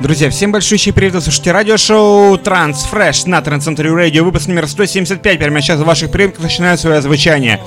Друзья, 0.00 0.30
всем 0.30 0.52
большущий 0.52 0.92
привет, 0.92 1.14
вы 1.14 1.20
слушаете 1.20 1.50
радиошоу 1.50 2.36
Transfresh 2.36 3.28
на 3.28 3.42
Трансцентре 3.42 3.92
Радио, 3.92 4.22
выпуск 4.22 4.46
номер 4.46 4.68
175, 4.68 5.38
прямо 5.40 5.60
сейчас 5.60 5.80
в 5.80 5.84
ваших 5.84 6.12
приемках 6.12 6.44
начинает 6.44 6.78
свое 6.78 7.02
звучание. 7.02 7.60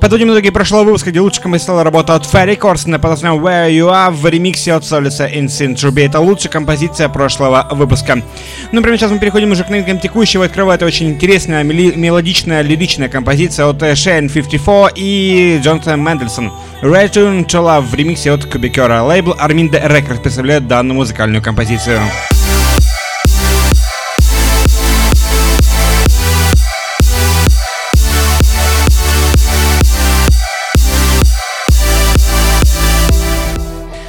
Подводим 0.00 0.30
итоги 0.30 0.50
прошлого 0.50 0.84
выпуска, 0.84 1.10
где 1.10 1.20
лучше 1.20 1.40
композиция 1.40 1.82
работа 1.82 2.14
от 2.14 2.22
Ferry 2.22 2.56
Corsten 2.56 2.98
под 3.00 3.10
названием 3.10 3.44
Where 3.44 3.68
You 3.70 3.90
Are 3.90 4.12
в 4.12 4.24
ремиксе 4.26 4.74
от 4.74 4.84
Солиса 4.84 5.26
Insane 5.26 5.74
Truby. 5.74 6.06
Это 6.06 6.20
лучшая 6.20 6.52
композиция 6.52 7.08
прошлого 7.08 7.66
выпуска. 7.72 8.22
Ну, 8.70 8.80
прямо 8.80 8.96
сейчас 8.96 9.10
мы 9.10 9.18
переходим 9.18 9.50
уже 9.50 9.64
к 9.64 9.70
новинкам 9.70 9.98
текущего. 9.98 10.44
Открывает 10.44 10.82
очень 10.84 11.08
интересная, 11.10 11.64
мелодичная, 11.64 12.62
лиричная 12.62 13.08
композиция 13.08 13.66
от 13.66 13.82
Shane 13.82 14.32
54 14.32 14.92
и 14.94 15.60
Джонатан 15.62 16.00
Мендельсон. 16.00 16.52
Return 16.80 17.44
to 17.44 17.60
Love 17.60 17.82
в 17.82 17.94
ремиксе 17.94 18.30
от 18.30 18.44
Кубикера. 18.44 19.02
Лейбл 19.02 19.32
Arminda 19.32 19.84
Records 19.84 20.22
представляет 20.22 20.68
данную 20.68 20.94
музыкальную 20.94 21.42
композицию. 21.42 22.00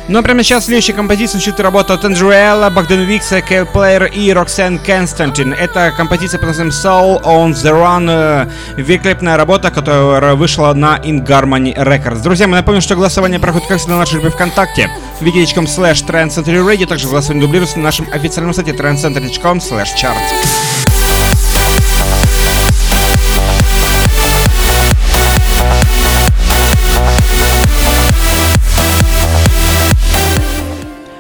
Ну 0.09 0.17
а 0.17 0.21
прямо 0.23 0.41
сейчас 0.41 0.65
следующая 0.65 0.93
композиция 0.93 1.39
звучит 1.39 1.59
работа 1.59 1.93
от 1.93 2.03
Андруэлла, 2.03 2.71
Богдан 2.71 3.01
Викса, 3.01 3.41
Кейл 3.41 3.67
Плеер 3.67 4.05
и 4.05 4.33
Роксен 4.33 4.79
Константин. 4.79 5.53
Это 5.53 5.93
композиция 5.95 6.39
под 6.39 6.47
названием 6.47 6.73
Soul 6.73 7.23
on 7.23 7.51
the 7.51 7.71
Run. 7.71 8.51
Великолепная 8.75 9.37
работа, 9.37 9.69
которая 9.69 10.33
вышла 10.33 10.73
на 10.73 10.97
In 10.97 11.23
Harmony 11.23 11.75
Records. 11.75 12.23
Друзья, 12.23 12.47
мы 12.47 12.57
напомним, 12.57 12.81
что 12.81 12.95
голосование 12.95 13.39
проходит 13.39 13.67
как 13.67 13.77
всегда 13.77 13.93
на 13.93 13.99
нашей 13.99 14.19
группе 14.19 14.31
ВКонтакте 14.35 14.89
wiki.com 15.21 15.65
slash 15.65 16.03
trendcenterradio. 16.07 16.87
Также 16.87 17.07
голосование 17.07 17.45
дублируется 17.45 17.77
на 17.77 17.83
нашем 17.83 18.07
официальном 18.11 18.55
сайте 18.55 18.71
trendcenter.com 18.71 19.59
slash 19.59 19.89
chart. 19.95 20.68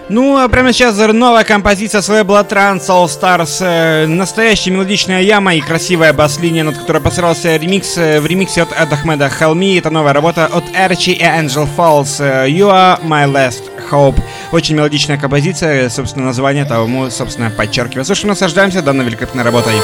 Ну, 0.09 0.37
а 0.37 0.47
прямо 0.47 0.73
сейчас 0.73 0.97
новая 0.97 1.43
композиция 1.43 2.01
с 2.01 2.09
лейбла 2.09 2.43
Trans 2.43 2.79
All 2.87 3.05
Stars. 3.05 3.57
Э, 3.61 4.07
настоящая 4.07 4.71
мелодичная 4.71 5.21
яма 5.21 5.53
и 5.53 5.61
красивая 5.61 6.13
бас-линия, 6.13 6.63
над 6.63 6.79
которой 6.79 6.99
посрался 6.99 7.55
ремикс 7.57 7.95
э, 7.95 8.19
в 8.19 8.25
ремиксе 8.25 8.63
от 8.63 8.73
Ахмеда 8.73 9.29
Халми. 9.29 9.77
Это 9.77 9.91
новая 9.91 10.13
работа 10.13 10.47
от 10.47 10.63
Эрчи 10.73 11.11
и 11.11 11.21
Angel 11.21 11.69
Falls. 11.77 12.19
Э, 12.19 12.49
you 12.49 12.71
are 12.71 12.99
my 13.03 13.31
last 13.31 13.61
hope. 13.91 14.19
Очень 14.51 14.77
мелодичная 14.77 15.19
композиция, 15.19 15.89
собственно, 15.89 16.25
название 16.25 16.65
тому, 16.65 17.11
собственно, 17.11 17.51
подчеркивает. 17.51 18.07
Слушай, 18.07 18.25
наслаждаемся 18.25 18.81
данной 18.81 19.05
великолепной 19.05 19.43
работой. 19.43 19.75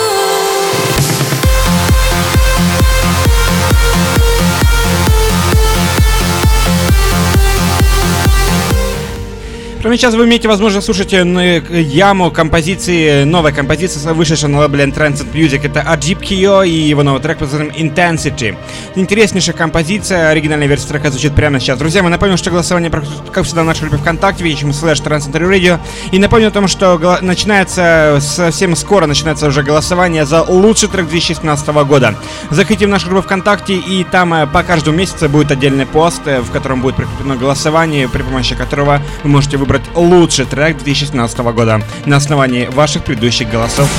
Прямо 9.85 9.97
сейчас 9.97 10.15
вы 10.15 10.25
имеете 10.25 10.47
возможность 10.47 10.83
слушать 10.87 11.13
э, 11.13 11.61
яму 11.69 12.31
композиции, 12.31 13.23
новой 13.23 13.53
композиции, 13.53 13.99
вышедшей 14.13 14.49
на 14.49 14.61
лейбле 14.61 14.85
Transcend 14.85 15.31
Music. 15.31 15.63
Это 15.63 15.81
Ajib 15.81 16.25
и 16.65 16.71
его 16.71 17.03
новый 17.03 17.21
трек 17.21 17.37
под 17.37 17.51
названием 17.51 17.93
Intensity. 17.93 18.57
Интереснейшая 18.95 19.55
композиция, 19.55 20.29
оригинальная 20.29 20.65
версия 20.65 20.87
трека 20.87 21.11
звучит 21.11 21.35
прямо 21.35 21.59
сейчас. 21.59 21.77
Друзья, 21.77 22.01
мы 22.01 22.09
напомним, 22.09 22.35
что 22.35 22.49
голосование 22.49 22.89
как 23.31 23.45
всегда, 23.45 23.61
в 23.61 23.65
нашей 23.65 23.81
группе 23.81 23.97
ВКонтакте, 23.97 24.43
видите, 24.43 24.73
слэш 24.73 25.01
Transcend 25.01 25.33
Radio. 25.33 25.79
И 26.11 26.17
напомню 26.17 26.47
о 26.47 26.51
том, 26.51 26.67
что 26.67 27.19
начинается 27.21 28.17
совсем 28.21 28.75
скоро, 28.75 29.05
начинается 29.05 29.45
уже 29.45 29.61
голосование 29.61 30.25
за 30.25 30.41
лучший 30.41 30.89
трек 30.89 31.07
2016 31.09 31.67
года. 31.67 32.15
Заходите 32.49 32.87
в 32.87 32.89
нашу 32.89 33.07
группу 33.07 33.27
ВКонтакте, 33.27 33.75
и 33.75 34.03
там 34.03 34.33
э, 34.33 34.47
по 34.47 34.63
каждому 34.63 34.97
месяцу 34.97 35.29
будет 35.29 35.51
отдельный 35.51 35.85
пост, 35.85 36.23
э, 36.25 36.41
в 36.41 36.49
котором 36.49 36.81
будет 36.81 36.95
прикреплено 36.95 37.35
голосование, 37.35 38.09
при 38.09 38.23
помощи 38.23 38.55
которого 38.55 38.99
вы 39.21 39.29
можете 39.29 39.57
выбрать 39.57 39.74
выбрать 39.75 39.95
лучший 39.95 40.45
трек 40.45 40.77
2017 40.77 41.37
года 41.39 41.81
на 42.05 42.17
основании 42.17 42.65
ваших 42.65 43.03
предыдущих 43.03 43.49
голосов. 43.49 43.89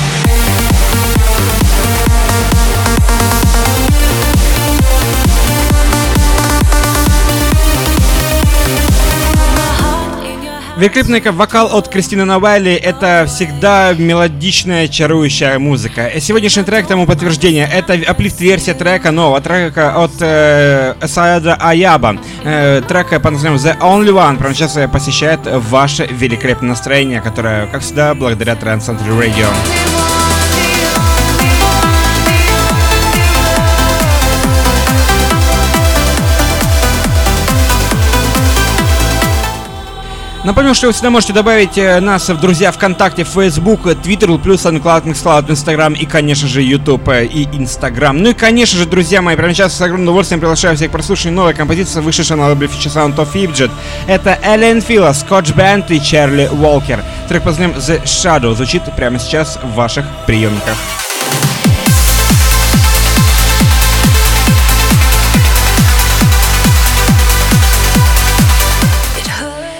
Великолепный 10.77 11.21
вокал 11.31 11.75
от 11.75 11.87
Кристины 11.87 12.23
Навайли— 12.23 12.71
это 12.75 13.25
всегда 13.27 13.93
мелодичная, 13.93 14.87
чарующая 14.87 15.57
музыка. 15.57 16.11
Сегодняшний 16.19 16.61
трек 16.61 16.85
тому 16.85 17.07
подтверждение. 17.07 17.67
Это 17.67 17.93
аплифт-версия 17.93 18.75
трека, 18.75 19.09
нового 19.09 19.41
трека 19.41 19.95
от 19.97 20.11
э, 20.19 20.93
Саада 21.03 21.55
Аяба. 21.55 22.17
Э, 22.43 22.83
трек 22.87 23.09
под 23.09 23.31
названием 23.31 23.59
The 23.59 23.79
Only 23.79 24.13
One 24.13 24.37
прямо 24.37 24.53
сейчас 24.53 24.77
посещает 24.91 25.39
ваше 25.45 26.05
великолепное 26.05 26.69
настроение, 26.69 27.21
которое, 27.21 27.65
как 27.65 27.81
всегда, 27.81 28.13
благодаря 28.13 28.53
Trans 28.53 28.81
Century 28.81 29.19
Radio. 29.19 29.47
Напомню, 40.47 40.73
что 40.73 40.87
вы 40.87 40.93
всегда 40.93 41.09
можете 41.09 41.33
добавить 41.33 41.77
э, 41.77 41.99
нас 41.99 42.29
в 42.29 42.39
друзья 42.39 42.71
ВКонтакте, 42.71 43.25
Facebook, 43.25 43.85
Twitter, 43.85 44.41
плюс 44.41 44.65
SoundCloud, 44.65 45.03
Mixcloud, 45.03 45.49
Instagram 45.49 45.91
и, 45.91 46.05
конечно 46.05 46.47
же, 46.47 46.61
YouTube 46.61 47.09
э, 47.09 47.25
и 47.25 47.43
Instagram. 47.43 48.19
Ну 48.19 48.29
и, 48.29 48.33
конечно 48.33 48.79
же, 48.79 48.85
друзья 48.85 49.21
мои, 49.21 49.35
прямо 49.35 49.53
сейчас 49.53 49.75
с 49.75 49.81
огромным 49.81 50.07
удовольствием 50.07 50.39
приглашаю 50.39 50.77
всех 50.77 50.87
к 50.87 50.93
прослушиванию 50.93 51.35
новой 51.35 51.53
композиции, 51.53 51.99
вышедшей 51.99 52.37
на 52.37 52.47
лейбле 52.47 52.69
Future 52.69 52.93
Sound 52.93 53.17
of 53.17 53.33
Egypt. 53.33 53.71
Это 54.07 54.39
Эллен 54.41 54.81
Фила, 54.81 55.09
Scotch 55.09 55.53
Band 55.53 55.87
и 55.89 55.99
Чарли 55.99 56.47
Уолкер. 56.49 57.03
Трек 57.27 57.43
под 57.43 57.59
The 57.59 58.03
Shadow 58.05 58.55
звучит 58.55 58.83
прямо 58.95 59.19
сейчас 59.19 59.59
в 59.61 59.73
ваших 59.73 60.05
приемниках. 60.25 60.77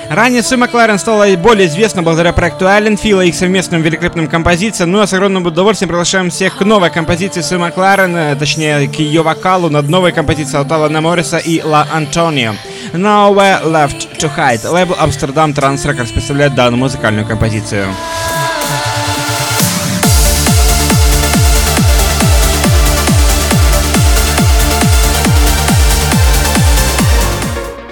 Ранее 0.09 0.41
Су 0.41 0.57
Макларен 0.57 0.97
стала 0.99 1.25
более 1.35 1.67
известна 1.67 2.01
благодаря 2.01 2.31
проекту 2.31 2.65
Ален 2.67 2.97
Фила 2.97 3.21
и 3.21 3.29
их 3.29 3.35
совместным 3.35 3.81
великолепным 3.81 4.27
композициям. 4.27 4.91
Ну 4.91 5.01
а 5.01 5.07
с 5.07 5.13
огромным 5.13 5.45
удовольствием 5.45 5.89
приглашаем 5.89 6.29
всех 6.29 6.57
к 6.57 6.61
новой 6.61 6.89
композиции 6.89 7.41
Су 7.41 7.59
Макларен, 7.59 8.15
э, 8.15 8.35
точнее 8.35 8.87
к 8.87 8.95
ее 8.95 9.21
вокалу 9.21 9.69
над 9.69 9.89
новой 9.89 10.13
композицией 10.13 10.61
от 10.61 10.71
Алана 10.71 11.01
Морриса 11.01 11.37
и 11.37 11.61
Ла 11.61 11.85
Антонио. 11.93 12.53
Nowhere 12.93 13.63
Left 13.65 14.17
to 14.17 14.31
Hide. 14.33 14.65
Лейбл 14.69 14.93
Amsterdam 14.93 15.53
Trans 15.53 15.85
Records 15.85 16.13
представляет 16.13 16.55
данную 16.55 16.79
музыкальную 16.79 17.27
композицию. 17.27 17.87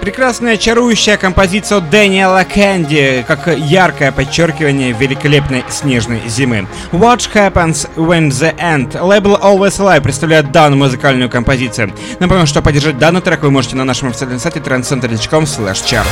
Прекрасная, 0.06 0.58
чарующая 0.58 1.18
композиция 1.18 1.80
Дэниела 1.80 2.44
Кэнди, 2.44 3.26
как 3.28 3.48
яркое 3.48 4.12
подчеркивание 4.12 4.92
великолепной 4.92 5.64
снежной 5.68 6.22
зимы. 6.28 6.68
What 6.92 7.28
Happens 7.34 7.90
When 7.96 8.30
the 8.30 8.56
End. 8.60 9.02
Лейбл 9.02 9.36
Always 9.38 9.80
Alive 9.80 10.02
представляет 10.02 10.52
данную 10.52 10.78
музыкальную 10.78 11.28
композицию. 11.28 11.92
Напомню, 12.20 12.46
что 12.46 12.62
поддержать 12.62 13.00
данный 13.00 13.22
трек 13.22 13.42
вы 13.42 13.50
можете 13.50 13.78
на 13.78 13.84
нашем 13.84 14.10
официальном 14.10 14.38
сайте 14.38 14.60
trendcenter.com 14.60 15.46
slash 15.46 15.84
chart. 15.84 16.06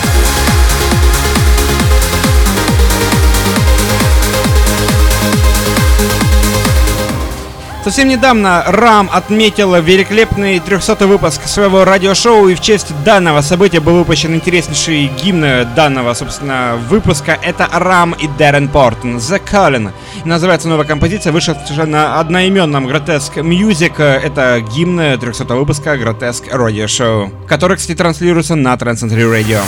Совсем 7.83 8.07
недавно 8.07 8.63
Рам 8.65 9.09
отметил 9.11 9.75
великолепный 9.75 10.59
300 10.59 11.05
выпуск 11.05 11.41
своего 11.47 11.83
радиошоу, 11.83 12.47
и 12.47 12.55
в 12.55 12.61
честь 12.61 12.93
данного 13.03 13.41
события 13.41 13.81
был 13.81 13.95
выпущен 13.95 14.33
интереснейший 14.33 15.11
гимн 15.21 15.67
данного, 15.75 16.13
собственно, 16.13 16.79
выпуска. 16.87 17.37
Это 17.41 17.67
Рам 17.73 18.13
и 18.13 18.29
Дэрен 18.29 18.69
Портон, 18.69 19.17
The 19.17 19.41
Calling. 19.43 19.91
называется 20.23 20.69
новая 20.69 20.85
композиция, 20.85 21.33
вышла 21.33 21.57
на 21.85 22.21
одноименном 22.21 22.87
Grotesque 22.87 23.41
Music. 23.41 24.01
Это 24.01 24.61
гимн 24.61 25.19
300 25.19 25.43
выпуска 25.53 25.95
Grotesque 25.95 26.53
Radio 26.53 26.85
Show, 26.85 27.31
который, 27.47 27.75
кстати, 27.75 27.97
транслируется 27.97 28.55
на 28.55 28.73
Transcentury 28.75 29.29
Radio. 29.29 29.59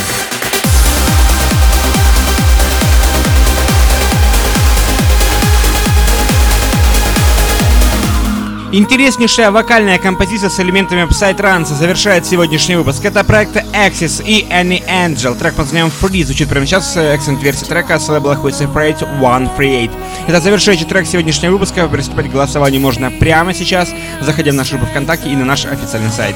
Интереснейшая 8.72 9.52
вокальная 9.52 10.00
композиция 10.00 10.50
с 10.50 10.60
элементами 10.60 11.04
Psytrance 11.04 11.74
завершает 11.74 12.26
сегодняшний 12.26 12.76
выпуск. 12.76 13.06
Это 13.06 13.24
проекты 13.24 13.64
Axis 13.74 14.24
и 14.26 14.46
Annie 14.50 14.84
Angel. 14.88 15.38
Трек 15.38 15.54
под 15.54 15.66
названием 15.66 15.92
Free 16.02 16.26
звучит 16.26 16.50
прямо 16.50 16.66
сейчас. 16.66 16.98
Accent 16.98 17.42
версия 17.42 17.66
трека 17.66 18.00
с 18.00 18.10
лейбла 18.10 18.34
Who 18.34 18.50
Separate 18.50 19.08
One 19.22 19.50
Free 19.56 19.86
Eight. 19.86 19.92
Это 20.28 20.42
завершающий 20.42 20.86
трек 20.86 21.06
сегодняшнего 21.06 21.54
выпуска. 21.54 21.88
Приступать 21.88 22.30
к 22.30 22.34
голосованию 22.34 22.82
можно 22.82 23.12
прямо 23.12 23.54
сейчас, 23.54 23.94
заходя 24.22 24.52
в 24.52 24.56
нашу 24.56 24.78
группу 24.78 24.92
ВКонтакте 24.92 25.30
и 25.30 25.36
на 25.36 25.46
наш 25.46 25.66
официальный 25.66 26.12
сайт. 26.12 26.36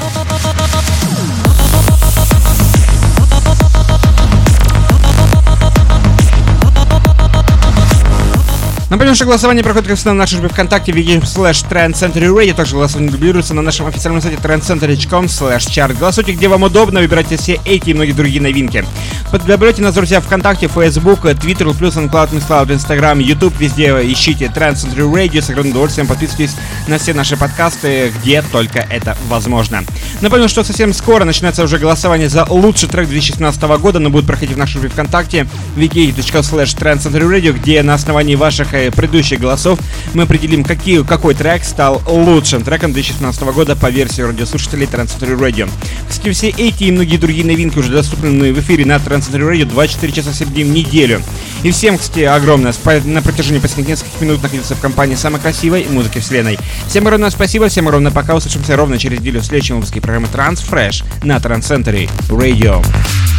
Напомню, 8.90 9.14
что 9.14 9.26
голосование 9.26 9.64
проходит 9.64 9.88
как 9.88 9.98
всегда 9.98 10.14
на 10.14 10.18
нашей 10.18 10.40
группе 10.40 10.56
ВКонтакте 10.56 10.92
wiki 10.92 11.22
slash 11.22 11.64
trendcentury 11.70 12.54
Также 12.54 12.76
голосование 12.76 13.12
дублируется 13.12 13.54
на 13.54 13.62
нашем 13.62 13.86
официальном 13.86 14.20
сайте 14.20 14.38
trendcentury.com 14.42 15.26
slash 15.26 15.70
chart. 15.70 15.96
Голосуйте, 16.00 16.32
где 16.32 16.48
вам 16.48 16.64
удобно, 16.64 17.00
выбирайте 17.00 17.38
все 17.38 17.60
эти 17.66 17.92
и 17.92 17.94
многие 17.94 18.14
другие 18.14 18.42
новинки. 18.42 18.84
Подберете 19.32 19.84
нас, 19.84 19.94
друзья, 19.94 20.22
ВКонтакте, 20.22 20.68
Facebook, 20.68 21.26
Twitter, 21.26 21.72
плюс 21.78 21.98
SoundCloud, 21.98 22.32
MissCloud, 22.32 22.74
Instagram, 22.74 23.20
YouTube, 23.20 23.54
везде 23.60 23.90
ищите 24.12 24.46
Trend 24.46 24.74
Century 24.74 25.08
Radio. 25.08 25.40
С 25.40 25.52
огромным 25.52 25.74
удовольствием 25.74 26.08
подписывайтесь 26.08 26.56
на 26.88 26.98
все 26.98 27.14
наши 27.14 27.38
подкасты, 27.38 28.12
где 28.24 28.42
только 28.42 28.80
это 28.80 29.16
возможно. 29.28 29.84
Напомню, 30.22 30.50
что 30.50 30.64
совсем 30.64 30.94
скоро 30.94 31.26
начинается 31.26 31.64
уже 31.64 31.78
голосование 31.78 32.28
за 32.28 32.44
лучший 32.46 32.90
трек 32.90 33.08
2016 33.08 33.62
года, 33.80 34.00
но 34.00 34.10
будет 34.10 34.26
проходить 34.26 34.56
в 34.56 34.58
нашей 34.58 34.82
группе 34.82 34.94
ВКонтакте 34.94 35.48
wiki.slash 35.76 36.76
Radio, 36.80 37.54
где 37.54 37.84
на 37.84 37.94
основании 37.94 38.34
ваших 38.34 38.79
э, 38.88 38.92
предыдущих 38.92 39.40
голосов 39.40 39.80
мы 40.14 40.24
определим, 40.24 40.64
какие, 40.64 41.04
какой 41.04 41.34
трек 41.34 41.64
стал 41.64 42.02
лучшим 42.08 42.64
треком 42.64 42.94
2016 42.94 43.42
года 43.44 43.76
по 43.76 43.90
версии 43.90 44.22
радиослушателей 44.22 44.86
Trend 44.86 45.10
Radio. 45.40 45.70
Кстати, 46.08 46.32
все 46.32 46.50
эти 46.50 46.86
и 46.86 46.92
многие 46.92 47.18
другие 47.18 47.46
новинки 47.46 47.78
уже 47.78 47.92
доступны 47.92 48.54
в 48.54 48.60
эфире 48.60 48.86
на 48.86 48.96
Trend 48.96 49.30
Radio 49.32 49.66
24 49.66 50.14
часа 50.14 50.32
в 50.32 50.54
день 50.54 50.68
в 50.68 50.74
неделю. 50.74 51.22
И 51.64 51.72
всем, 51.72 51.98
кстати, 51.98 52.22
огромное 52.22 52.74
на 53.06 53.22
протяжении 53.22 53.60
последних 53.60 53.90
нескольких 53.90 54.22
минут 54.22 54.42
находиться 54.42 54.76
в 54.76 54.80
компании 54.80 55.16
самой 55.16 55.42
красивой 55.42 55.86
музыки 55.90 56.20
вселенной. 56.20 56.58
Всем 56.88 57.06
огромное 57.06 57.30
спасибо, 57.30 57.68
всем 57.68 57.88
огромное 57.88 58.12
пока. 58.12 58.36
Услышимся 58.36 58.76
ровно 58.76 58.98
через 58.98 59.20
неделю 59.20 59.42
в 59.42 59.46
следующем 59.46 59.76
выпуске 59.76 60.02
программы 60.02 60.28
Transfresh 60.32 61.04
на 61.24 61.38
Trans 61.38 62.08
Radio. 62.30 63.39